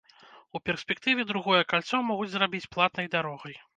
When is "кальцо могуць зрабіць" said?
1.73-2.67